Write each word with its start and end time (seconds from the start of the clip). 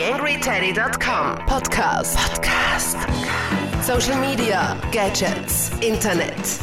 TheAngryTeddy.com 0.00 1.44
Podcast. 1.44 2.16
Podcast. 2.16 2.96
Social 3.82 4.18
Media, 4.18 4.74
Gadgets, 4.92 5.70
Internet. 5.86 6.58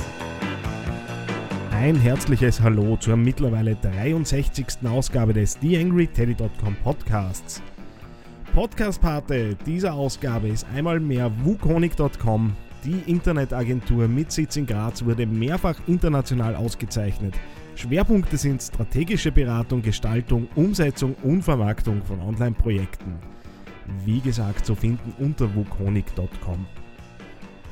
Ein 1.69 1.95
herzliches 1.97 2.59
Hallo 2.59 2.97
zur 2.97 3.15
mittlerweile 3.15 3.75
63. 3.75 4.79
Ausgabe 4.89 5.33
des 5.33 5.59
TheAngryTeddy.com 5.59 6.77
Podcasts. 6.83 7.61
Podcastpate 8.55 9.55
dieser 9.67 9.93
Ausgabe 9.93 10.47
ist 10.47 10.65
einmal 10.73 10.99
mehr 10.99 11.31
Wukonic.com. 11.43 12.55
Die 12.83 13.03
Internetagentur 13.05 14.07
mit 14.07 14.31
Sitz 14.31 14.55
in 14.55 14.65
Graz 14.65 15.05
wurde 15.05 15.27
mehrfach 15.27 15.79
international 15.85 16.55
ausgezeichnet. 16.55 17.35
Schwerpunkte 17.77 18.37
sind 18.37 18.63
strategische 18.63 19.31
Beratung, 19.31 19.83
Gestaltung, 19.83 20.47
Umsetzung 20.55 21.15
und 21.21 21.43
Vermarktung 21.43 22.03
von 22.03 22.19
Online-Projekten. 22.21 23.19
Wie 24.03 24.19
gesagt, 24.19 24.65
zu 24.65 24.73
finden 24.73 25.13
unter 25.19 25.53
wukonic.com. 25.53 26.65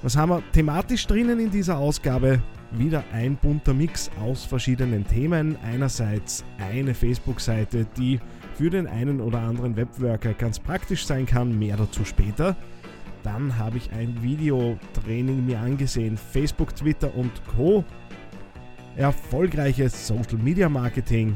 Was 0.04 0.16
haben 0.16 0.30
wir 0.30 0.44
thematisch 0.52 1.08
drinnen 1.08 1.40
in 1.40 1.50
dieser 1.50 1.80
Ausgabe? 1.80 2.40
Wieder 2.72 3.04
ein 3.14 3.36
bunter 3.36 3.74
Mix 3.74 4.12
aus 4.22 4.46
verschiedenen 4.46 5.08
Themen. 5.08 5.58
Einerseits 5.64 6.46
eine 6.60 6.94
Facebook-Seite, 6.94 7.88
die 7.98 8.20
für 8.54 8.70
den 8.70 8.86
einen 8.86 9.20
oder 9.20 9.40
anderen 9.40 9.76
Webworker 9.76 10.34
ganz 10.34 10.60
praktisch 10.60 11.08
sein 11.08 11.26
kann, 11.26 11.58
mehr 11.58 11.78
dazu 11.78 12.06
später. 12.06 12.56
Dann 13.24 13.58
habe 13.58 13.78
ich 13.78 13.92
ein 13.92 14.22
Videotraining 14.22 15.48
mir 15.48 15.60
angesehen, 15.60 16.16
Facebook, 16.16 16.76
Twitter 16.76 17.16
und 17.16 17.32
Co. 17.58 17.84
Erfolgreiches 18.98 20.08
Social 20.08 20.38
Media 20.38 20.70
Marketing 20.70 21.36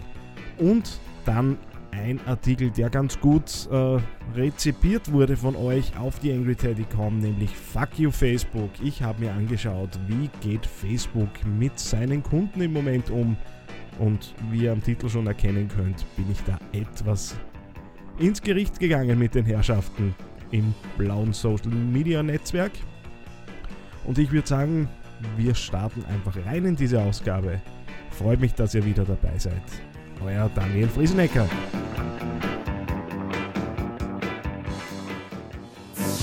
und 0.57 0.99
dann 1.25 1.57
ein 1.91 2.19
Artikel, 2.27 2.69
der 2.69 2.89
ganz 2.89 3.19
gut 3.19 3.67
äh, 3.71 3.97
rezipiert 4.35 5.11
wurde 5.11 5.35
von 5.35 5.55
euch 5.55 5.97
auf 5.97 6.19
die 6.19 6.31
AngryTeddy.com, 6.31 7.19
nämlich 7.19 7.49
Fuck 7.55 7.97
You 7.97 8.11
Facebook. 8.11 8.69
Ich 8.83 9.01
habe 9.01 9.25
mir 9.25 9.33
angeschaut, 9.33 9.99
wie 10.07 10.29
geht 10.41 10.65
Facebook 10.65 11.29
mit 11.57 11.77
seinen 11.79 12.23
Kunden 12.23 12.61
im 12.61 12.73
Moment 12.73 13.09
um 13.09 13.35
und 13.99 14.33
wie 14.49 14.63
ihr 14.63 14.71
am 14.71 14.83
Titel 14.83 15.09
schon 15.09 15.27
erkennen 15.27 15.67
könnt, 15.67 16.05
bin 16.15 16.31
ich 16.31 16.41
da 16.43 16.57
etwas 16.71 17.35
ins 18.17 18.41
Gericht 18.41 18.79
gegangen 18.79 19.17
mit 19.19 19.35
den 19.35 19.45
Herrschaften 19.45 20.15
im 20.51 20.73
blauen 20.97 21.33
Social 21.33 21.71
Media 21.71 22.23
Netzwerk. 22.23 22.71
Und 24.05 24.17
ich 24.17 24.31
würde 24.31 24.47
sagen, 24.47 24.87
wir 25.37 25.55
starten 25.55 26.03
einfach 26.05 26.35
rein 26.45 26.65
in 26.65 26.75
diese 26.75 27.01
Ausgabe. 27.01 27.61
Freut 28.11 28.39
mich, 28.39 28.53
dass 28.53 28.75
ihr 28.75 28.85
wieder 28.85 29.05
dabei 29.05 29.37
seid. 29.37 29.61
Euer 30.23 30.49
Daniel 30.53 30.89
Friesenecker. 30.89 31.47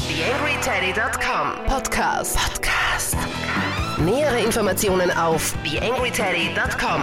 TheAngryTeddy.com 0.09 1.67
Podcast. 1.67 2.37
Podcast. 2.37 3.17
Nähere 3.99 4.41
Informationen 4.45 5.11
auf 5.13 5.55
TheAngryTeddy.com 5.65 7.03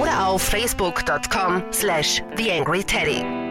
oder 0.00 0.26
auf 0.26 0.42
Facebook.com 0.42 1.62
slash 1.72 2.22
TheAngryTeddy. 2.36 3.43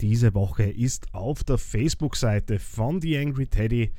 Diese 0.00 0.34
Woche 0.34 0.64
ist 0.64 1.12
auf 1.12 1.42
der 1.44 1.58
Facebook-Seite 1.58 2.58
von 2.58 3.00
The 3.00 3.18
Angry 3.18 3.46
Teddy 3.46 3.90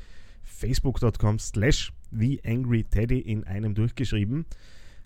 facebook.com 0.44 1.40
slash 1.40 1.92
TheAngryTeddy 2.12 3.20
in 3.20 3.44
einem 3.44 3.76
durchgeschrieben 3.76 4.46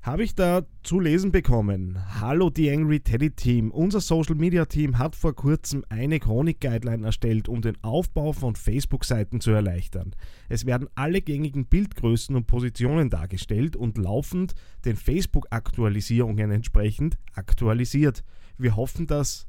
habe 0.04 0.26
ich 0.26 0.36
da 0.36 0.66
zu 0.84 1.00
lesen 1.00 1.32
bekommen. 1.32 1.98
Hallo 2.20 2.52
The 2.54 2.70
Angry 2.72 3.00
Teddy 3.00 3.32
Team. 3.32 3.72
Unser 3.72 4.02
Social 4.02 4.36
Media 4.36 4.66
Team 4.66 4.98
hat 4.98 5.16
vor 5.16 5.34
kurzem 5.34 5.86
eine 5.88 6.20
Chronik-Guideline 6.20 7.06
erstellt, 7.06 7.48
um 7.48 7.62
den 7.62 7.82
Aufbau 7.84 8.34
von 8.34 8.58
Facebook-Seiten 8.58 9.40
zu 9.40 9.52
erleichtern. 9.52 10.14
Es 10.50 10.66
werden 10.66 10.90
alle 10.96 11.22
gängigen 11.22 11.68
Bildgrößen 11.68 12.36
und 12.36 12.48
Positionen 12.48 13.10
dargestellt 13.10 13.78
und 13.78 13.98
laufend 13.98 14.56
den 14.84 14.98
Facebook-Aktualisierungen 14.98 16.52
entsprechend 16.52 17.18
aktualisiert. 17.34 18.26
Wir 18.58 18.76
hoffen, 18.76 19.08
dass 19.08 19.48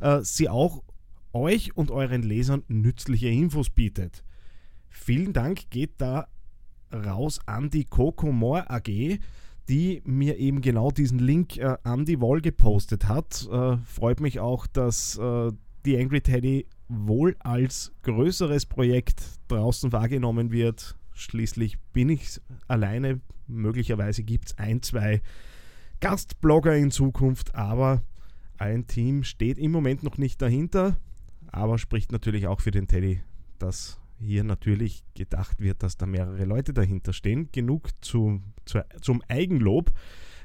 äh, 0.00 0.20
sie 0.22 0.48
auch 0.48 0.82
euch 1.32 1.76
und 1.76 1.90
euren 1.90 2.22
Lesern 2.22 2.62
nützliche 2.68 3.28
Infos 3.28 3.70
bietet. 3.70 4.24
Vielen 4.88 5.32
Dank 5.32 5.70
geht 5.70 5.92
da 5.98 6.28
raus 6.92 7.40
an 7.46 7.70
die 7.70 7.84
Coco 7.84 8.32
More 8.32 8.70
AG 8.70 9.18
die 9.68 10.00
mir 10.04 10.38
eben 10.38 10.60
genau 10.60 10.90
diesen 10.90 11.18
Link 11.18 11.58
äh, 11.58 11.76
an 11.82 12.04
die 12.04 12.20
Wall 12.20 12.40
gepostet 12.40 13.06
hat. 13.06 13.46
Äh, 13.50 13.76
freut 13.84 14.20
mich 14.20 14.40
auch, 14.40 14.66
dass 14.66 15.18
äh, 15.18 15.52
die 15.84 15.98
Angry 15.98 16.20
Teddy 16.20 16.66
wohl 16.88 17.36
als 17.40 17.92
größeres 18.02 18.66
Projekt 18.66 19.22
draußen 19.48 19.92
wahrgenommen 19.92 20.50
wird. 20.50 20.96
Schließlich 21.12 21.78
bin 21.92 22.08
ich 22.08 22.40
alleine. 22.66 23.20
Möglicherweise 23.46 24.22
gibt 24.22 24.48
es 24.48 24.58
ein, 24.58 24.82
zwei 24.82 25.20
Gastblogger 26.00 26.74
in 26.76 26.90
Zukunft, 26.90 27.54
aber 27.54 28.02
ein 28.58 28.86
Team 28.86 29.24
steht 29.24 29.58
im 29.58 29.72
Moment 29.72 30.02
noch 30.02 30.18
nicht 30.18 30.42
dahinter. 30.42 30.96
Aber 31.50 31.78
spricht 31.78 32.12
natürlich 32.12 32.46
auch 32.46 32.60
für 32.60 32.70
den 32.70 32.88
Teddy, 32.88 33.22
dass 33.58 33.98
hier 34.20 34.44
natürlich 34.44 35.04
gedacht 35.14 35.60
wird, 35.60 35.82
dass 35.82 35.96
da 35.96 36.06
mehrere 36.06 36.44
Leute 36.44 36.72
dahinter 36.72 37.12
stehen. 37.12 37.48
Genug 37.52 37.90
zu, 38.04 38.42
zu, 38.64 38.80
zum 39.00 39.22
Eigenlob. 39.28 39.92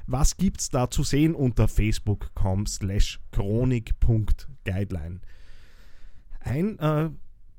Was 0.06 0.36
gibt 0.36 0.60
es 0.60 0.68
da 0.68 0.90
zu 0.90 1.02
sehen 1.02 1.34
unter 1.34 1.66
facebook.com 1.68 2.66
slash 2.66 3.20
chronik.guideline? 3.32 5.20
Ein 6.40 6.78
äh, 6.78 7.10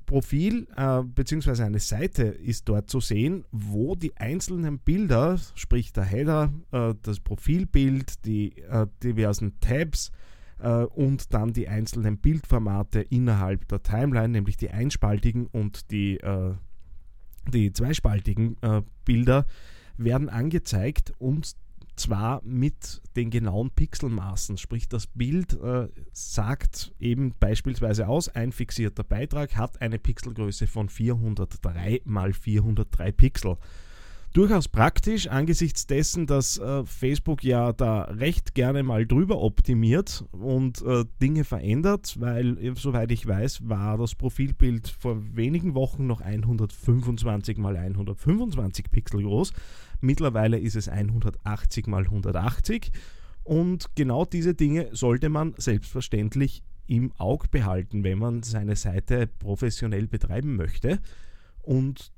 Profil 0.06 0.68
äh, 0.76 1.02
bzw. 1.02 1.64
eine 1.64 1.80
Seite 1.80 2.22
ist 2.22 2.68
dort 2.68 2.88
zu 2.88 3.00
sehen, 3.00 3.44
wo 3.50 3.96
die 3.96 4.16
einzelnen 4.16 4.78
Bilder, 4.78 5.38
sprich 5.56 5.92
der 5.92 6.04
Header, 6.04 6.52
äh, 6.70 6.94
das 7.02 7.18
Profilbild, 7.18 8.24
die 8.24 8.56
äh, 8.62 8.86
diversen 9.02 9.58
Tabs, 9.60 10.12
und 10.58 11.34
dann 11.34 11.52
die 11.52 11.68
einzelnen 11.68 12.18
Bildformate 12.18 13.00
innerhalb 13.00 13.68
der 13.68 13.82
Timeline, 13.82 14.28
nämlich 14.28 14.56
die 14.56 14.70
einspaltigen 14.70 15.46
und 15.46 15.90
die, 15.90 16.18
äh, 16.18 16.54
die 17.52 17.72
zweispaltigen 17.72 18.56
äh, 18.62 18.82
Bilder, 19.04 19.46
werden 19.98 20.28
angezeigt 20.28 21.12
und 21.18 21.56
zwar 21.96 22.42
mit 22.44 23.00
den 23.16 23.30
genauen 23.30 23.70
Pixelmaßen. 23.70 24.58
Sprich, 24.58 24.88
das 24.88 25.06
Bild 25.06 25.54
äh, 25.60 25.88
sagt 26.12 26.94
eben 27.00 27.34
beispielsweise 27.40 28.06
aus, 28.06 28.28
ein 28.28 28.52
fixierter 28.52 29.04
Beitrag 29.04 29.56
hat 29.56 29.80
eine 29.80 29.98
Pixelgröße 29.98 30.66
von 30.66 30.88
403 30.88 32.02
mal 32.04 32.32
403 32.32 33.12
Pixel 33.12 33.56
durchaus 34.36 34.68
praktisch 34.68 35.28
angesichts 35.28 35.86
dessen, 35.86 36.26
dass 36.26 36.58
äh, 36.58 36.84
Facebook 36.84 37.42
ja 37.42 37.72
da 37.72 38.02
recht 38.02 38.54
gerne 38.54 38.82
mal 38.82 39.06
drüber 39.06 39.40
optimiert 39.40 40.24
und 40.32 40.82
äh, 40.82 41.06
Dinge 41.22 41.44
verändert, 41.44 42.16
weil 42.20 42.58
äh, 42.58 42.74
soweit 42.76 43.10
ich 43.12 43.26
weiß, 43.26 43.66
war 43.66 43.96
das 43.96 44.14
Profilbild 44.14 44.88
vor 44.88 45.16
wenigen 45.34 45.74
Wochen 45.74 46.06
noch 46.06 46.20
125 46.20 47.56
mal 47.56 47.78
125 47.78 48.90
Pixel 48.90 49.22
groß. 49.22 49.54
Mittlerweile 50.02 50.58
ist 50.58 50.76
es 50.76 50.90
180 50.90 51.86
mal 51.86 52.02
180 52.02 52.92
und 53.42 53.86
genau 53.94 54.26
diese 54.26 54.54
Dinge 54.54 54.88
sollte 54.92 55.30
man 55.30 55.54
selbstverständlich 55.56 56.62
im 56.86 57.10
Auge 57.16 57.48
behalten, 57.48 58.04
wenn 58.04 58.18
man 58.18 58.42
seine 58.42 58.76
Seite 58.76 59.28
professionell 59.38 60.06
betreiben 60.08 60.56
möchte. 60.56 61.00
Und 61.62 62.12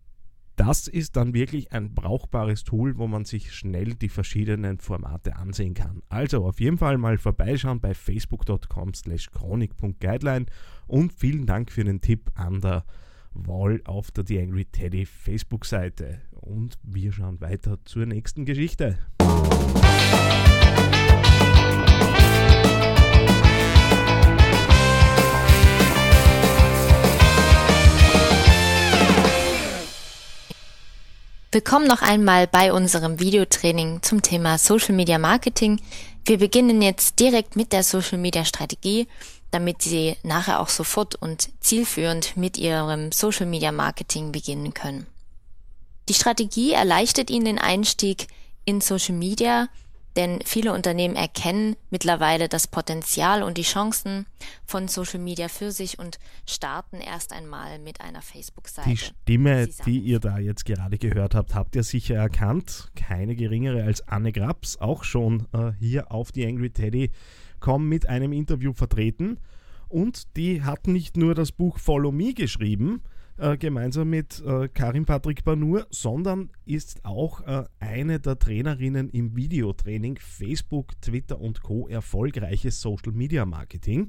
das 0.59 0.89
ist 0.89 1.17
dann 1.17 1.35
wirklich 1.35 1.73
ein 1.73 1.95
brauchbares 1.95 2.65
Tool, 2.65 2.99
wo 2.99 3.07
man 3.07 3.25
sich 3.25 3.55
schnell 3.55 3.95
die 3.95 4.09
verschiedenen 4.09 4.79
Formate 4.79 5.37
ansehen 5.37 5.73
kann. 5.73 6.03
Also 6.09 6.45
auf 6.45 6.59
jeden 6.59 6.79
Fall 6.79 6.99
mal 6.99 7.17
vorbeischauen 7.17 7.81
bei 7.81 7.95
facebook.com 7.95 8.93
slash 8.93 9.31
chronik.guideline 9.31 10.47
und 10.89 11.13
vielen 11.13 11.47
Dank 11.47 11.71
für 11.71 11.85
den 11.85 12.01
Tipp 12.01 12.33
an 12.35 12.61
der 12.61 12.85
Wall 13.33 13.81
auf 13.85 14.11
der 14.11 14.27
The 14.27 14.41
Angry 14.41 14.65
Teddy 14.65 15.07
Facebook-Seite. 15.07 16.23
Und 16.33 16.77
wir 16.83 17.13
schauen 17.13 17.41
weiter 17.41 17.79
zur 17.85 18.07
nächsten 18.07 18.45
Geschichte. 18.45 18.99
Willkommen 31.51 31.87
noch 31.87 32.03
einmal 32.03 32.47
bei 32.47 32.75
unserem 32.75 33.21
Videotraining 33.21 34.03
zum 34.03 34.21
Thema 34.21 34.59
Social 34.59 34.95
Media 34.95 35.17
Marketing. 35.17 35.81
Wir 36.27 36.37
beginnen 36.37 36.83
jetzt 36.83 37.21
direkt 37.21 37.57
mit 37.57 37.73
der 37.73 37.83
Social 37.83 38.19
Media 38.19 38.45
Strategie, 38.45 39.09
damit 39.51 39.81
Sie 39.81 40.17
nachher 40.23 40.61
auch 40.61 40.69
sofort 40.69 41.15
und 41.15 41.49
zielführend 41.61 42.37
mit 42.37 42.59
Ihrem 42.59 43.13
Social 43.13 43.47
Media 43.47 43.73
Marketing 43.73 44.31
beginnen 44.31 44.75
können. 44.75 45.07
Die 46.11 46.15
Strategie 46.15 46.73
erleichtert 46.73 47.31
Ihnen 47.31 47.47
den 47.47 47.59
Einstieg 47.59 48.27
in 48.67 48.83
Social 48.83 49.15
Media, 49.15 49.71
denn 50.19 50.41
viele 50.45 50.73
Unternehmen 50.73 51.15
erkennen 51.15 51.77
mittlerweile 51.91 52.49
das 52.49 52.67
Potenzial 52.67 53.45
und 53.45 53.57
die 53.57 53.63
Chancen 53.63 54.27
von 54.67 54.89
Social 54.89 55.21
Media 55.21 55.47
für 55.47 55.71
sich 55.71 56.01
und 56.01 56.19
starten 56.45 56.97
erst 56.97 57.33
einmal 57.33 57.79
mit 57.79 58.01
einer 58.01 58.21
Facebook-Seite. 58.21 58.91
Die 58.91 58.97
Stimme, 58.97 59.69
die 59.87 60.01
ihr 60.01 60.19
da 60.19 60.39
jetzt 60.39 60.65
gerade 60.65 60.99
gehört 60.99 61.37
habt, 61.37 61.55
habt 61.55 61.77
ihr 61.77 61.85
sicher 61.85 62.17
erkannt. 62.17 62.91
Keine 62.97 63.37
geringere 63.37 63.85
als 63.85 64.09
Anne 64.09 64.33
Grabs, 64.33 64.77
auch 64.79 65.05
schon 65.05 65.47
äh, 65.53 65.71
hier 65.79 66.11
auf 66.11 66.33
die 66.33 66.45
Angry 66.45 66.71
Teddy 66.71 67.13
Com 67.61 67.89
mit 67.89 68.09
einem 68.09 68.33
Interview 68.33 68.73
vertreten. 68.73 69.39
Und 69.89 70.37
die 70.37 70.65
hat 70.65 70.89
nicht 70.89 71.17
nur 71.17 71.37
das 71.37 71.53
Buch 71.53 71.79
Follow 71.79 72.11
Me 72.11 72.35
geschrieben, 72.35 73.03
äh, 73.39 73.57
gemeinsam 73.57 74.11
mit 74.11 74.43
äh, 74.45 74.69
Karim 74.69 75.05
Patrick 75.05 75.45
Banur, 75.45 75.87
sondern 75.91 76.51
ist 76.67 77.05
auch 77.05 77.41
äh, 77.47 77.65
eine 77.81 78.21
der 78.21 78.39
Trainerinnen 78.39 79.11
im 79.11 79.37
Videotraining 79.37 80.19
Facebook, 80.21 81.01
Twitter 81.01 81.41
und 81.41 81.63
Co. 81.63 81.89
erfolgreiches 81.89 82.81
Social 82.81 83.13
Media 83.13 83.47
Marketing, 83.47 84.09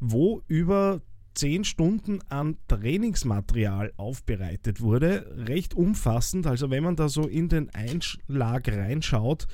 wo 0.00 0.42
über 0.48 1.00
10 1.34 1.64
Stunden 1.64 2.20
an 2.28 2.56
Trainingsmaterial 2.68 3.92
aufbereitet 3.96 4.80
wurde. 4.80 5.26
Recht 5.48 5.74
umfassend, 5.74 6.46
also 6.46 6.70
wenn 6.70 6.84
man 6.84 6.96
da 6.96 7.08
so 7.08 7.26
in 7.26 7.48
den 7.48 7.70
Einschlag 7.70 8.68
reinschaut, 8.68 9.46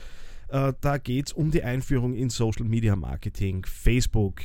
äh, 0.48 0.72
da 0.80 0.98
geht 0.98 1.28
es 1.28 1.32
um 1.32 1.50
die 1.50 1.62
Einführung 1.62 2.14
in 2.14 2.30
Social 2.30 2.64
Media 2.64 2.96
Marketing, 2.96 3.64
Facebook, 3.64 4.40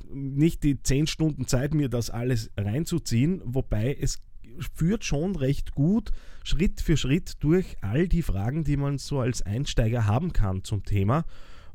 nicht 0.09 0.63
die 0.63 0.81
10 0.81 1.07
Stunden 1.07 1.47
Zeit, 1.47 1.73
mir 1.73 1.89
das 1.89 2.09
alles 2.09 2.51
reinzuziehen, 2.57 3.41
wobei 3.45 3.97
es 3.99 4.21
führt 4.73 5.03
schon 5.03 5.35
recht 5.35 5.73
gut 5.73 6.11
Schritt 6.43 6.81
für 6.81 6.97
Schritt 6.97 7.35
durch 7.39 7.77
all 7.81 8.07
die 8.07 8.21
Fragen, 8.21 8.63
die 8.63 8.77
man 8.77 8.97
so 8.97 9.19
als 9.19 9.41
Einsteiger 9.41 10.05
haben 10.05 10.33
kann 10.33 10.63
zum 10.63 10.83
Thema 10.83 11.25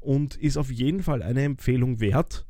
und 0.00 0.36
ist 0.36 0.56
auf 0.56 0.70
jeden 0.70 1.02
Fall 1.02 1.22
eine 1.22 1.42
Empfehlung 1.42 2.00
wert. 2.00 2.44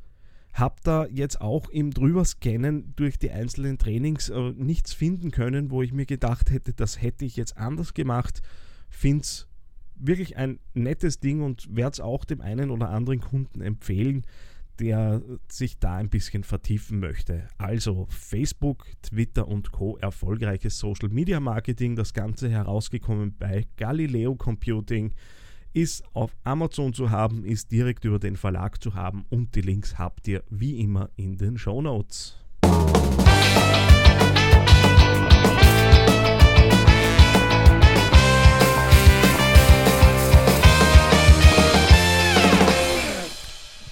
Hab 0.52 0.82
da 0.82 1.06
jetzt 1.06 1.40
auch 1.40 1.68
im 1.68 1.92
Drüberscannen 1.92 2.94
durch 2.96 3.18
die 3.18 3.30
einzelnen 3.30 3.78
Trainings 3.78 4.28
äh, 4.28 4.52
nichts 4.56 4.92
finden 4.92 5.30
können, 5.30 5.70
wo 5.70 5.82
ich 5.82 5.92
mir 5.92 6.06
gedacht 6.06 6.50
hätte, 6.50 6.72
das 6.72 7.00
hätte 7.00 7.24
ich 7.24 7.36
jetzt 7.36 7.56
anders 7.56 7.94
gemacht. 7.94 8.42
Finde 8.88 9.22
es 9.22 9.46
wirklich 9.94 10.36
ein 10.36 10.58
nettes 10.74 11.20
Ding 11.20 11.42
und 11.42 11.74
werde 11.74 11.92
es 11.92 12.00
auch 12.00 12.24
dem 12.24 12.40
einen 12.40 12.70
oder 12.70 12.88
anderen 12.90 13.20
Kunden 13.20 13.60
empfehlen 13.60 14.24
der 14.78 15.22
sich 15.50 15.78
da 15.78 15.96
ein 15.96 16.08
bisschen 16.08 16.44
vertiefen 16.44 17.00
möchte. 17.00 17.48
Also 17.58 18.06
Facebook, 18.10 18.86
Twitter 19.02 19.48
und 19.48 19.72
Co. 19.72 19.96
erfolgreiches 19.98 20.78
Social 20.78 21.08
Media 21.08 21.40
Marketing. 21.40 21.96
Das 21.96 22.14
Ganze 22.14 22.48
herausgekommen 22.48 23.36
bei 23.38 23.66
Galileo 23.76 24.34
Computing. 24.36 25.14
Ist 25.74 26.04
auf 26.14 26.34
Amazon 26.44 26.94
zu 26.94 27.10
haben, 27.10 27.44
ist 27.44 27.70
direkt 27.70 28.04
über 28.04 28.18
den 28.18 28.36
Verlag 28.36 28.82
zu 28.82 28.94
haben 28.94 29.26
und 29.28 29.54
die 29.54 29.60
Links 29.60 29.98
habt 29.98 30.26
ihr 30.26 30.42
wie 30.48 30.80
immer 30.80 31.10
in 31.16 31.36
den 31.36 31.58
Show 31.58 31.82
Notes. 31.82 32.38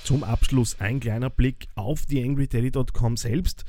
Zum 0.07 0.23
Abschluss 0.23 0.81
ein 0.81 1.01
kleiner 1.01 1.31
Blick 1.31 1.67
auf 1.75 2.07
die 2.07 2.23
angryteddy.com 2.23 3.17
selbst. 3.17 3.65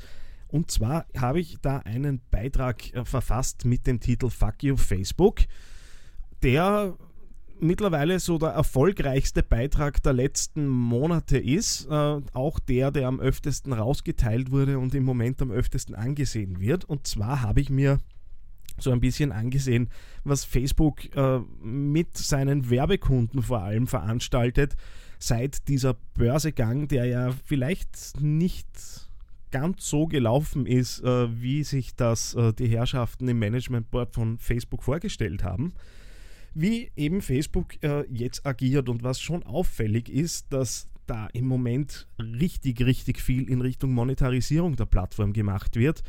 Und 0.47 0.69
zwar 0.69 1.07
habe 1.17 1.39
ich 1.39 1.57
da 1.61 1.79
einen 1.79 2.21
Beitrag 2.31 2.93
äh, 2.93 3.03
verfasst 3.03 3.65
mit 3.65 3.87
dem 3.87 3.99
Titel 3.99 4.29
Fuck 4.29 4.61
You 4.61 4.77
Facebook, 4.77 5.41
der 6.43 6.95
mittlerweile 7.59 8.19
so 8.19 8.37
der 8.37 8.49
erfolgreichste 8.49 9.41
Beitrag 9.41 10.03
der 10.03 10.13
letzten 10.13 10.67
Monate 10.67 11.39
ist. 11.39 11.87
Äh, 11.87 12.21
auch 12.33 12.59
der, 12.59 12.91
der 12.91 13.07
am 13.07 13.19
öftesten 13.19 13.73
rausgeteilt 13.73 14.51
wurde 14.51 14.77
und 14.77 14.93
im 14.93 15.03
Moment 15.03 15.41
am 15.41 15.51
öftesten 15.51 15.95
angesehen 15.95 16.59
wird. 16.59 16.85
Und 16.85 17.07
zwar 17.07 17.41
habe 17.41 17.61
ich 17.61 17.71
mir 17.71 17.97
so 18.77 18.91
ein 18.91 18.99
bisschen 18.99 19.31
angesehen, 19.31 19.89
was 20.23 20.45
Facebook 20.45 21.15
äh, 21.15 21.39
mit 21.63 22.15
seinen 22.15 22.69
Werbekunden 22.69 23.41
vor 23.41 23.63
allem 23.63 23.87
veranstaltet 23.87 24.75
seit 25.19 25.67
dieser 25.67 25.95
Börsegang, 26.13 26.87
der 26.87 27.05
ja 27.05 27.31
vielleicht 27.45 28.21
nicht 28.21 28.67
ganz 29.51 29.87
so 29.87 30.07
gelaufen 30.07 30.65
ist, 30.65 31.01
äh, 31.03 31.41
wie 31.41 31.63
sich 31.63 31.95
das 31.95 32.33
äh, 32.35 32.53
die 32.53 32.67
Herrschaften 32.67 33.27
im 33.27 33.39
Management 33.39 33.89
Board 33.91 34.13
von 34.13 34.37
Facebook 34.39 34.83
vorgestellt 34.83 35.43
haben, 35.43 35.73
wie 36.53 36.91
eben 36.95 37.21
Facebook 37.21 37.81
äh, 37.83 38.05
jetzt 38.09 38.45
agiert 38.45 38.89
und 38.89 39.03
was 39.03 39.21
schon 39.21 39.43
auffällig 39.43 40.09
ist, 40.09 40.47
dass 40.51 40.89
da 41.05 41.27
im 41.27 41.47
Moment 41.47 42.07
richtig, 42.19 42.81
richtig 42.81 43.21
viel 43.21 43.49
in 43.49 43.61
Richtung 43.61 43.93
Monetarisierung 43.93 44.75
der 44.75 44.85
Plattform 44.85 45.33
gemacht 45.33 45.77
wird. 45.77 46.03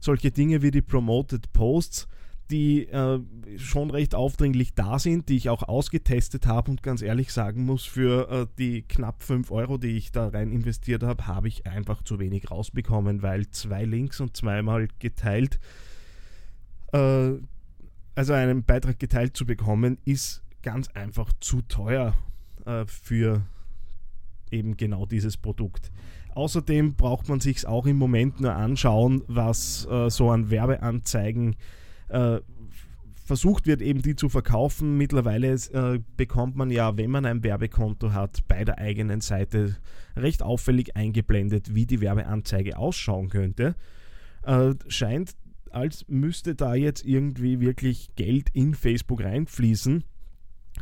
Solche 0.00 0.32
Dinge 0.32 0.62
wie 0.62 0.70
die 0.72 0.82
Promoted 0.82 1.52
Posts, 1.52 2.08
die 2.50 2.86
äh, 2.88 3.20
schon 3.56 3.90
recht 3.90 4.14
aufdringlich 4.14 4.74
da 4.74 4.98
sind, 4.98 5.28
die 5.28 5.36
ich 5.36 5.48
auch 5.48 5.62
ausgetestet 5.62 6.46
habe 6.46 6.70
und 6.70 6.82
ganz 6.82 7.02
ehrlich 7.02 7.32
sagen 7.32 7.64
muss, 7.64 7.84
für 7.84 8.30
äh, 8.30 8.46
die 8.58 8.82
knapp 8.82 9.22
5 9.22 9.50
Euro, 9.50 9.78
die 9.78 9.96
ich 9.96 10.12
da 10.12 10.28
rein 10.28 10.50
investiert 10.50 11.02
habe, 11.02 11.26
habe 11.26 11.48
ich 11.48 11.66
einfach 11.66 12.02
zu 12.02 12.18
wenig 12.18 12.50
rausbekommen, 12.50 13.22
weil 13.22 13.48
zwei 13.50 13.84
Links 13.84 14.20
und 14.20 14.36
zweimal 14.36 14.88
geteilt, 14.98 15.60
äh, 16.92 17.32
also 18.14 18.32
einen 18.32 18.64
Beitrag 18.64 18.98
geteilt 18.98 19.36
zu 19.36 19.46
bekommen, 19.46 19.98
ist 20.04 20.42
ganz 20.62 20.88
einfach 20.88 21.32
zu 21.40 21.62
teuer 21.62 22.14
äh, 22.66 22.84
für 22.86 23.42
eben 24.50 24.76
genau 24.76 25.06
dieses 25.06 25.36
Produkt. 25.36 25.90
Außerdem 26.34 26.94
braucht 26.94 27.28
man 27.28 27.40
sich 27.40 27.66
auch 27.66 27.86
im 27.86 27.96
Moment 27.96 28.40
nur 28.40 28.54
anschauen, 28.54 29.22
was 29.26 29.86
äh, 29.86 30.10
so 30.10 30.30
an 30.30 30.50
Werbeanzeigen 30.50 31.52
äh, 31.52 31.56
versucht 33.30 33.68
wird, 33.68 33.80
eben 33.80 34.02
die 34.02 34.16
zu 34.16 34.28
verkaufen. 34.28 34.96
Mittlerweile 34.96 35.52
äh, 35.52 36.00
bekommt 36.16 36.56
man 36.56 36.68
ja, 36.68 36.96
wenn 36.96 37.12
man 37.12 37.24
ein 37.24 37.44
Werbekonto 37.44 38.12
hat, 38.12 38.40
bei 38.48 38.64
der 38.64 38.78
eigenen 38.78 39.20
Seite 39.20 39.76
recht 40.16 40.42
auffällig 40.42 40.96
eingeblendet, 40.96 41.72
wie 41.72 41.86
die 41.86 42.00
Werbeanzeige 42.00 42.76
ausschauen 42.76 43.28
könnte. 43.28 43.76
Äh, 44.42 44.74
scheint, 44.88 45.36
als 45.70 46.08
müsste 46.08 46.56
da 46.56 46.74
jetzt 46.74 47.04
irgendwie 47.04 47.60
wirklich 47.60 48.08
Geld 48.16 48.48
in 48.52 48.74
Facebook 48.74 49.22
reinfließen. 49.22 50.02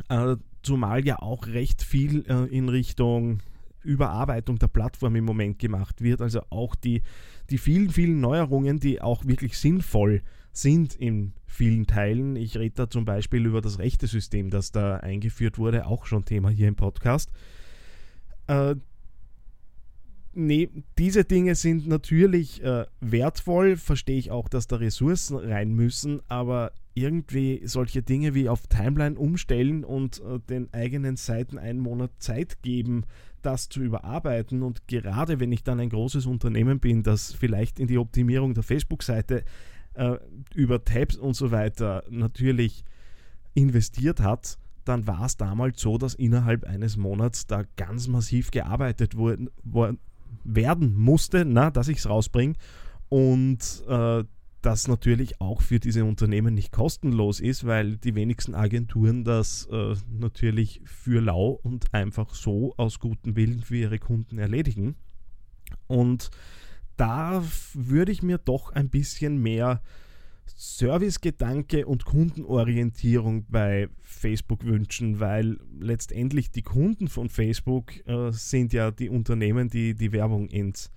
Äh, 0.09 0.37
zumal 0.63 1.05
ja 1.05 1.19
auch 1.19 1.45
recht 1.45 1.83
viel 1.83 2.25
äh, 2.27 2.45
in 2.45 2.67
Richtung 2.67 3.43
Überarbeitung 3.83 4.57
der 4.57 4.69
Plattform 4.69 5.15
im 5.15 5.25
Moment 5.25 5.59
gemacht 5.59 6.01
wird. 6.01 6.19
Also 6.19 6.41
auch 6.49 6.73
die, 6.73 7.03
die 7.51 7.59
vielen, 7.59 7.91
vielen 7.91 8.19
Neuerungen, 8.19 8.79
die 8.79 9.03
auch 9.03 9.23
wirklich 9.25 9.55
sinnvoll 9.55 10.13
sind 10.13 10.38
sind 10.61 10.95
in 10.95 11.33
vielen 11.45 11.87
Teilen. 11.87 12.35
Ich 12.35 12.57
rede 12.57 12.75
da 12.75 12.89
zum 12.89 13.05
Beispiel 13.05 13.45
über 13.45 13.61
das 13.61 13.79
rechte 13.79 14.07
System, 14.07 14.49
das 14.49 14.71
da 14.71 14.97
eingeführt 14.97 15.57
wurde, 15.57 15.85
auch 15.85 16.05
schon 16.05 16.25
Thema 16.25 16.49
hier 16.49 16.67
im 16.67 16.75
Podcast. 16.75 17.31
Äh, 18.47 18.75
nee, 20.33 20.69
diese 20.97 21.23
Dinge 21.23 21.55
sind 21.55 21.87
natürlich 21.87 22.63
äh, 22.63 22.85
wertvoll, 22.99 23.77
verstehe 23.77 24.17
ich 24.17 24.31
auch, 24.31 24.49
dass 24.49 24.67
da 24.67 24.77
Ressourcen 24.77 25.37
rein 25.37 25.71
müssen, 25.71 26.21
aber 26.27 26.71
irgendwie 26.93 27.61
solche 27.65 28.01
Dinge 28.01 28.33
wie 28.33 28.49
auf 28.49 28.67
Timeline 28.67 29.17
umstellen 29.17 29.83
und 29.83 30.21
äh, 30.21 30.39
den 30.49 30.73
eigenen 30.73 31.15
Seiten 31.15 31.57
einen 31.57 31.79
Monat 31.79 32.11
Zeit 32.19 32.61
geben, 32.61 33.05
das 33.41 33.69
zu 33.69 33.81
überarbeiten. 33.81 34.63
Und 34.63 34.87
gerade 34.87 35.39
wenn 35.39 35.51
ich 35.51 35.63
dann 35.63 35.79
ein 35.79 35.89
großes 35.89 36.25
Unternehmen 36.25 36.79
bin, 36.79 37.03
das 37.03 37.31
vielleicht 37.31 37.79
in 37.79 37.87
die 37.87 37.97
Optimierung 37.97 38.53
der 38.53 38.63
Facebook-Seite 38.63 39.43
äh, 39.99 40.17
über 40.55 40.83
Tabs 40.83 41.17
und 41.17 41.35
so 41.35 41.51
weiter 41.51 42.03
natürlich 42.09 42.83
investiert 43.53 44.21
hat, 44.21 44.57
dann 44.85 45.05
war 45.05 45.25
es 45.25 45.37
damals 45.37 45.81
so, 45.81 45.97
dass 45.97 46.15
innerhalb 46.15 46.63
eines 46.63 46.97
Monats 46.97 47.45
da 47.47 47.63
ganz 47.75 48.07
massiv 48.07 48.49
gearbeitet 48.51 49.15
wurde, 49.15 49.49
werden 50.43 50.95
musste, 50.95 51.45
na, 51.45 51.69
dass 51.69 51.89
ich 51.89 51.99
es 51.99 52.09
rausbringe. 52.09 52.55
Und 53.09 53.83
äh, 53.87 54.23
das 54.61 54.87
natürlich 54.87 55.39
auch 55.41 55.61
für 55.61 55.79
diese 55.79 56.05
Unternehmen 56.05 56.53
nicht 56.53 56.71
kostenlos 56.71 57.39
ist, 57.39 57.65
weil 57.65 57.97
die 57.97 58.15
wenigsten 58.15 58.55
Agenturen 58.55 59.23
das 59.23 59.67
äh, 59.71 59.95
natürlich 60.09 60.81
für 60.85 61.21
lau 61.21 61.59
und 61.63 61.93
einfach 61.93 62.33
so 62.33 62.73
aus 62.77 62.99
gutem 62.99 63.35
Willen 63.35 63.61
für 63.61 63.77
ihre 63.77 63.99
Kunden 63.99 64.37
erledigen. 64.37 64.95
Und 65.87 66.29
da 66.99 67.43
würde 67.73 68.11
ich 68.11 68.21
mir 68.21 68.37
doch 68.37 68.73
ein 68.73 68.89
bisschen 68.89 69.41
mehr 69.41 69.81
Servicegedanke 70.45 71.85
und 71.85 72.03
Kundenorientierung 72.03 73.45
bei 73.47 73.87
Facebook 74.01 74.65
wünschen, 74.65 75.21
weil 75.21 75.57
letztendlich 75.79 76.51
die 76.51 76.63
Kunden 76.63 77.07
von 77.07 77.29
Facebook 77.29 78.05
äh, 78.05 78.31
sind 78.31 78.73
ja 78.73 78.91
die 78.91 79.09
Unternehmen, 79.09 79.69
die 79.69 79.93
die 79.93 80.11
Werbung 80.11 80.49
ins 80.49 80.91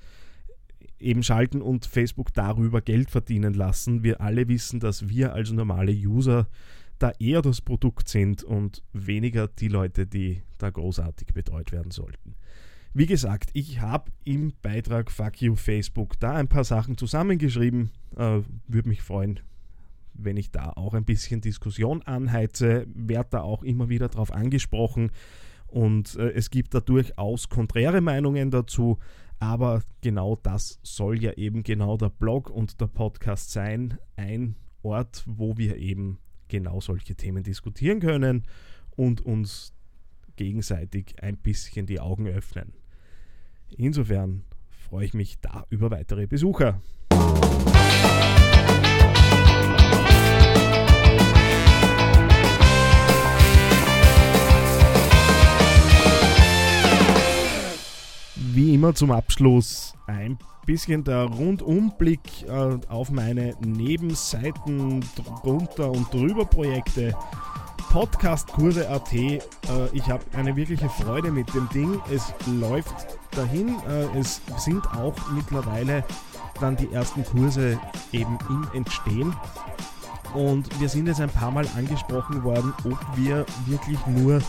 eben 0.99 1.23
schalten 1.23 1.63
und 1.63 1.87
Facebook 1.87 2.33
darüber 2.33 2.81
Geld 2.81 3.11
verdienen 3.11 3.55
lassen. 3.55 4.03
Wir 4.03 4.21
alle 4.21 4.49
wissen, 4.49 4.81
dass 4.81 5.09
wir 5.09 5.33
als 5.33 5.53
normale 5.53 5.93
User 5.93 6.49
da 6.99 7.13
eher 7.19 7.43
das 7.43 7.61
Produkt 7.61 8.09
sind 8.09 8.43
und 8.43 8.83
weniger 8.93 9.49
die 9.49 9.69
Leute, 9.69 10.07
die 10.07 10.43
da 10.59 10.71
großartig 10.71 11.29
betreut 11.35 11.73
werden 11.73 11.91
sollten. 11.91 12.35
Wie 12.95 13.07
gesagt, 13.07 13.49
ich 13.55 13.81
habe 13.81 14.11
im 14.25 14.53
Beitrag 14.61 15.11
Fuck 15.11 15.41
You 15.41 15.57
Facebook 15.57 16.21
da 16.21 16.35
ein 16.35 16.49
paar 16.49 16.65
Sachen 16.65 16.99
zusammengeschrieben. 16.99 17.91
Äh, 18.17 18.41
Würde 18.69 18.89
mich 18.91 19.01
freuen, 19.01 19.41
wenn 20.13 20.37
ich 20.37 20.51
da 20.51 20.75
auch 20.77 20.93
ein 20.93 21.07
bisschen 21.07 21.41
Diskussion 21.41 22.03
anheize. 22.03 22.87
Werde 22.93 23.31
da 23.31 23.41
auch 23.41 23.63
immer 23.63 23.89
wieder 23.89 24.09
darauf 24.09 24.31
angesprochen. 24.31 25.11
Und 25.69 26.17
äh, 26.17 26.33
es 26.33 26.51
gibt 26.51 26.75
da 26.75 26.81
durchaus 26.81 27.49
konträre 27.49 28.03
Meinungen 28.03 28.51
dazu. 28.51 28.99
Aber 29.39 29.83
genau 30.03 30.37
das 30.37 30.79
soll 30.83 31.23
ja 31.23 31.33
eben 31.33 31.63
genau 31.63 31.97
der 31.97 32.11
Blog 32.11 32.51
und 32.51 32.79
der 32.79 32.89
Podcast 32.89 33.53
sein. 33.53 33.97
Ein 34.17 34.55
Ort, 34.83 35.25
wo 35.27 35.57
wir 35.57 35.79
eben 35.79 36.19
genau 36.49 36.83
solche 36.83 37.15
Themen 37.15 37.43
diskutieren 37.43 38.01
können 38.01 38.45
und 38.91 39.23
uns 39.23 39.73
gegenseitig 40.37 41.23
ein 41.23 41.39
bisschen 41.39 41.87
die 41.87 42.01
Augen 42.01 42.27
öffnen. 42.27 42.75
Insofern 43.77 44.45
freue 44.69 45.05
ich 45.05 45.15
mich 45.15 45.41
da 45.41 45.65
über 45.71 45.91
weitere 45.91 46.27
Besucher. 46.27 46.81
wie 58.55 58.75
immer 58.75 58.95
zum 58.95 59.11
Abschluss 59.13 59.95
ein 60.07 60.39
bisschen 60.67 61.05
der 61.05 61.25
Rundumblick 61.25 62.21
äh, 62.47 62.79
auf 62.89 63.11
meine 63.11 63.55
Nebenseiten 63.61 65.03
drunter 65.17 65.91
und 65.91 66.13
drüber 66.13 66.45
Projekte. 66.45 67.15
Podcastkurse.at. 67.93 69.13
Äh, 69.13 69.39
ich 69.93 70.09
habe 70.09 70.25
eine 70.33 70.57
wirkliche 70.57 70.89
Freude 70.89 71.31
mit 71.31 71.53
dem 71.53 71.69
Ding. 71.69 72.01
Es 72.11 72.33
läuft 72.47 72.95
dahin. 73.33 73.77
Äh, 73.87 74.19
es 74.19 74.41
sind 74.57 74.87
auch 74.97 75.15
mittlerweile 75.31 76.03
dann 76.59 76.75
die 76.75 76.91
ersten 76.91 77.23
Kurse 77.23 77.79
eben 78.13 78.39
im 78.49 78.67
Entstehen. 78.73 79.37
Und 80.33 80.81
wir 80.81 80.89
sind 80.89 81.07
jetzt 81.07 81.21
ein 81.21 81.29
paar 81.29 81.51
Mal 81.51 81.67
angesprochen 81.77 82.43
worden, 82.43 82.73
ob 82.87 82.99
wir 83.15 83.45
wirklich 83.67 83.99
nur 84.07 84.41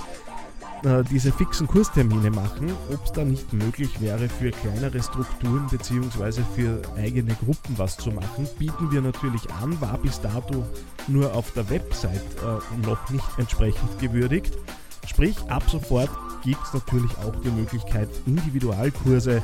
äh, 0.83 1.03
diese 1.09 1.31
fixen 1.31 1.67
Kurstermine 1.67 2.29
machen, 2.31 2.71
ob 2.91 3.03
es 3.05 3.11
da 3.11 3.23
nicht 3.23 3.51
möglich 3.53 4.01
wäre, 4.01 4.27
für 4.29 4.51
kleinere 4.51 5.01
Strukturen 5.01 5.67
bzw. 5.69 6.41
für 6.55 6.81
eigene 6.97 7.33
Gruppen 7.35 7.77
was 7.77 7.97
zu 7.97 8.11
machen, 8.11 8.47
bieten 8.59 8.91
wir 8.91 9.01
natürlich 9.01 9.49
an, 9.61 9.79
war 9.79 9.97
bis 9.97 10.19
dato 10.21 10.65
nur 11.07 11.33
auf 11.33 11.51
der 11.51 11.69
Website 11.69 12.15
äh, 12.15 12.87
noch 12.87 13.09
nicht 13.09 13.25
entsprechend 13.37 13.99
gewürdigt. 13.99 14.57
Sprich, 15.05 15.37
ab 15.49 15.63
sofort 15.69 16.09
gibt 16.43 16.61
es 16.65 16.73
natürlich 16.73 17.11
auch 17.17 17.35
die 17.41 17.51
Möglichkeit, 17.51 18.09
Individualkurse 18.25 19.41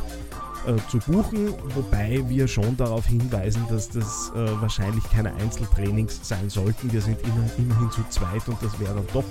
äh, 0.67 0.75
zu 0.89 0.99
buchen, 0.99 1.53
wobei 1.75 2.23
wir 2.27 2.47
schon 2.47 2.75
darauf 2.77 3.05
hinweisen, 3.05 3.65
dass 3.69 3.89
das 3.89 4.31
äh, 4.35 4.61
wahrscheinlich 4.61 5.03
keine 5.09 5.33
Einzeltrainings 5.35 6.19
sein 6.27 6.49
sollten. 6.49 6.91
Wir 6.91 7.01
sind 7.01 7.21
immer, 7.21 7.49
immerhin 7.57 7.91
zu 7.91 8.01
zweit 8.09 8.47
und 8.47 8.61
das 8.61 8.79
wäre 8.79 8.95
dann 8.95 9.07
doch 9.13 9.23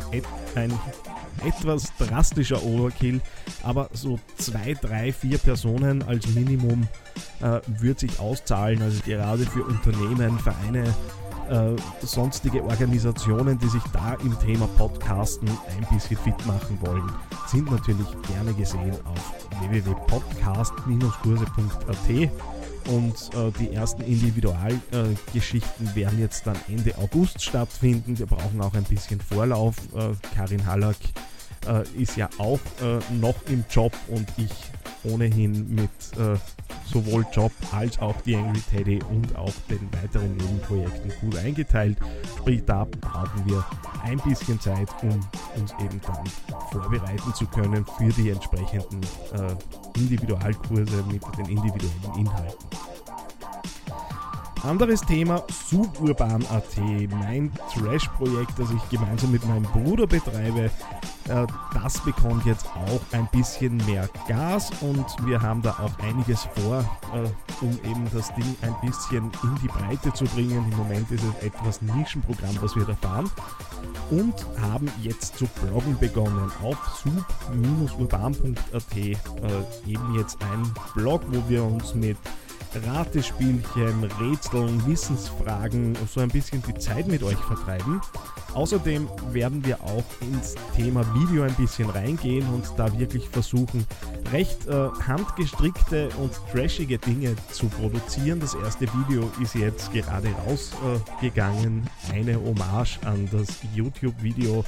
ein 0.54 0.72
etwas 1.44 1.92
drastischer 1.98 2.62
Overkill, 2.62 3.20
aber 3.62 3.88
so 3.92 4.18
zwei, 4.36 4.74
drei, 4.74 5.12
vier 5.12 5.38
Personen 5.38 6.02
als 6.02 6.26
Minimum 6.28 6.88
äh, 7.40 7.60
wird 7.66 8.00
sich 8.00 8.18
auszahlen. 8.18 8.82
Also 8.82 9.00
gerade 9.04 9.44
für 9.44 9.64
Unternehmen, 9.64 10.38
Vereine, 10.38 10.94
äh, 11.48 11.76
sonstige 12.02 12.62
Organisationen, 12.62 13.58
die 13.58 13.68
sich 13.68 13.82
da 13.92 14.14
im 14.22 14.38
Thema 14.38 14.66
Podcasten 14.78 15.48
ein 15.48 15.86
bisschen 15.92 16.16
fit 16.16 16.46
machen 16.46 16.78
wollen, 16.80 17.10
sind 17.46 17.70
natürlich 17.70 18.06
gerne 18.34 18.54
gesehen 18.54 18.96
auf 19.04 19.34
www.podcast-kurse.at. 19.60 22.30
Und 22.88 23.30
äh, 23.34 23.52
die 23.60 23.74
ersten 23.74 24.02
Individualgeschichten 24.02 25.88
äh, 25.88 25.94
werden 25.94 26.18
jetzt 26.18 26.46
dann 26.46 26.56
Ende 26.68 26.96
August 26.96 27.42
stattfinden. 27.42 28.18
Wir 28.18 28.24
brauchen 28.26 28.62
auch 28.62 28.72
ein 28.74 28.84
bisschen 28.84 29.20
Vorlauf. 29.20 29.76
Äh, 29.94 30.12
Karin 30.34 30.64
Hallack 30.66 30.96
ist 31.98 32.16
ja 32.16 32.30
auch 32.38 32.60
noch 33.20 33.34
im 33.48 33.62
Job 33.68 33.92
und 34.06 34.26
ich 34.38 34.48
ohnehin 35.04 35.74
mit 35.74 35.90
äh, 36.18 36.36
sowohl 36.86 37.24
Job 37.32 37.52
als 37.72 37.98
auch 37.98 38.20
die 38.22 38.36
Angry 38.36 38.60
Teddy 38.70 39.00
und 39.10 39.36
auch 39.36 39.52
den 39.68 39.80
weiteren 39.92 40.36
Nebenprojekten 40.36 41.12
gut 41.20 41.36
eingeteilt. 41.36 41.98
Sprich, 42.38 42.62
da 42.66 42.84
brauchen 42.84 43.46
wir 43.46 43.64
ein 44.04 44.18
bisschen 44.18 44.60
Zeit, 44.60 44.88
um 45.02 45.20
uns 45.60 45.72
eben 45.80 46.00
dann 46.06 46.24
vorbereiten 46.70 47.34
zu 47.34 47.46
können 47.46 47.84
für 47.96 48.12
die 48.12 48.30
entsprechenden 48.30 49.02
äh, 49.32 49.98
Individualkurse 49.98 51.04
mit 51.10 51.22
den 51.38 51.46
individuellen 51.46 52.14
Inhalten. 52.18 52.87
Anderes 54.62 55.00
Thema, 55.02 55.44
Suburban.at, 55.68 56.78
mein 57.10 57.52
Trash-Projekt, 57.72 58.58
das 58.58 58.70
ich 58.70 58.88
gemeinsam 58.88 59.32
mit 59.32 59.46
meinem 59.46 59.62
Bruder 59.62 60.06
betreibe. 60.06 60.70
Äh, 61.28 61.46
das 61.74 62.00
bekommt 62.00 62.44
jetzt 62.46 62.66
auch 62.66 63.00
ein 63.12 63.28
bisschen 63.32 63.76
mehr 63.86 64.08
Gas 64.26 64.70
und 64.80 65.04
wir 65.26 65.40
haben 65.40 65.62
da 65.62 65.70
auch 65.72 65.98
einiges 66.02 66.48
vor, 66.54 66.80
äh, 67.14 67.28
um 67.64 67.78
eben 67.84 68.10
das 68.12 68.34
Ding 68.34 68.56
ein 68.62 68.74
bisschen 68.80 69.30
in 69.42 69.54
die 69.62 69.68
Breite 69.68 70.12
zu 70.12 70.24
bringen. 70.24 70.64
Im 70.70 70.76
Moment 70.76 71.10
ist 71.10 71.22
es 71.24 71.44
etwas 71.44 71.80
Nischenprogramm, 71.82 72.58
das 72.60 72.74
wir 72.74 72.84
da 72.84 72.94
fahren 72.94 73.30
und 74.10 74.34
haben 74.60 74.90
jetzt 75.02 75.38
zu 75.38 75.46
bloggen 75.62 75.98
begonnen 75.98 76.50
auf 76.62 77.02
sub-urban.at. 77.04 78.96
Äh, 78.96 79.14
eben 79.86 80.14
jetzt 80.16 80.38
ein 80.42 80.72
Blog, 80.94 81.22
wo 81.28 81.48
wir 81.48 81.62
uns 81.62 81.94
mit 81.94 82.16
Ratespielchen, 82.86 84.04
Rätseln, 84.20 84.86
Wissensfragen, 84.86 85.96
so 86.12 86.20
ein 86.20 86.28
bisschen 86.28 86.62
die 86.66 86.74
Zeit 86.74 87.08
mit 87.08 87.22
euch 87.22 87.38
vertreiben. 87.38 88.00
Außerdem 88.54 89.08
werden 89.32 89.64
wir 89.64 89.82
auch 89.82 90.04
ins 90.20 90.54
Thema 90.74 91.04
Video 91.14 91.42
ein 91.42 91.54
bisschen 91.54 91.90
reingehen 91.90 92.46
und 92.48 92.64
da 92.76 92.98
wirklich 92.98 93.28
versuchen, 93.28 93.86
recht 94.32 94.66
äh, 94.66 94.88
handgestrickte 95.06 96.08
und 96.18 96.32
trashige 96.52 96.98
Dinge 96.98 97.36
zu 97.52 97.66
produzieren. 97.68 98.40
Das 98.40 98.54
erste 98.54 98.86
Video 98.86 99.30
ist 99.40 99.54
jetzt 99.54 99.92
gerade 99.92 100.28
rausgegangen, 100.46 101.88
äh, 102.10 102.14
eine 102.14 102.40
Hommage 102.40 102.98
an 103.04 103.28
das 103.30 103.48
YouTube-Video 103.74 104.64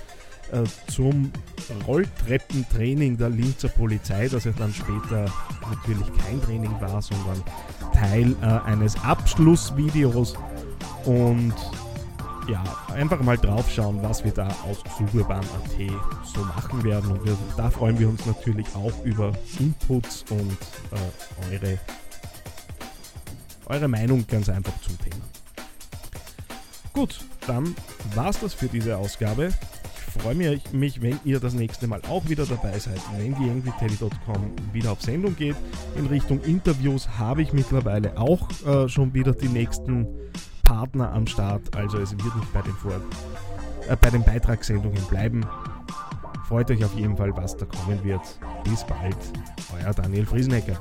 äh, 0.52 0.64
zum 0.90 1.32
Rolltreppentraining 1.86 3.16
der 3.16 3.30
Linzer 3.30 3.68
Polizei, 3.68 4.28
das 4.28 4.44
ja 4.44 4.52
dann 4.52 4.72
später 4.72 5.26
natürlich 5.68 6.06
kein 6.24 6.40
Training 6.42 6.74
war, 6.80 7.00
sondern 7.02 7.42
Teil 7.92 8.34
äh, 8.42 8.68
eines 8.68 8.96
Abschlussvideos. 9.02 10.34
Und 11.04 11.54
ja, 12.48 12.62
einfach 12.94 13.20
mal 13.22 13.38
drauf 13.38 13.70
schauen, 13.70 14.02
was 14.02 14.24
wir 14.24 14.32
da 14.32 14.48
aus 14.68 14.82
Suburban.at 14.98 15.90
so 16.24 16.40
machen 16.40 16.82
werden. 16.82 17.12
Und 17.12 17.24
wir, 17.24 17.36
da 17.56 17.70
freuen 17.70 17.98
wir 17.98 18.08
uns 18.08 18.26
natürlich 18.26 18.66
auch 18.74 19.04
über 19.04 19.32
Inputs 19.58 20.24
und 20.30 20.56
äh, 20.90 21.54
eure, 21.54 21.78
eure 23.66 23.88
Meinung 23.88 24.26
ganz 24.26 24.48
einfach 24.48 24.78
zum 24.80 24.98
Thema. 24.98 25.24
Gut, 26.92 27.20
dann 27.46 27.74
war 28.14 28.30
es 28.30 28.40
das 28.40 28.52
für 28.52 28.66
diese 28.66 28.96
Ausgabe 28.96 29.52
freue 30.22 30.60
mich, 30.72 31.00
wenn 31.00 31.18
ihr 31.24 31.40
das 31.40 31.54
nächste 31.54 31.86
Mal 31.86 32.00
auch 32.08 32.28
wieder 32.28 32.44
dabei 32.44 32.78
seid, 32.78 33.00
wenn 33.16 33.34
die 33.34 33.50
angryteddy.com 33.50 34.52
wieder 34.72 34.92
auf 34.92 35.00
Sendung 35.00 35.34
geht. 35.34 35.56
In 35.96 36.06
Richtung 36.06 36.40
Interviews 36.42 37.08
habe 37.18 37.42
ich 37.42 37.52
mittlerweile 37.52 38.18
auch 38.18 38.48
äh, 38.66 38.88
schon 38.88 39.14
wieder 39.14 39.32
die 39.32 39.48
nächsten 39.48 40.06
Partner 40.62 41.12
am 41.12 41.26
Start. 41.26 41.74
Also 41.74 41.98
es 41.98 42.12
wird 42.12 42.36
nicht 42.36 42.52
bei 42.52 42.62
den, 42.62 42.72
Vor 42.74 43.00
äh, 43.88 43.96
bei 43.96 44.10
den 44.10 44.22
Beitragssendungen 44.22 45.02
bleiben. 45.08 45.44
Freut 46.48 46.70
euch 46.70 46.84
auf 46.84 46.94
jeden 46.96 47.16
Fall, 47.16 47.34
was 47.36 47.56
da 47.56 47.64
kommen 47.64 48.02
wird. 48.04 48.22
Bis 48.64 48.84
bald, 48.84 49.16
euer 49.72 49.94
Daniel 49.94 50.26
Friesenecker. 50.26 50.80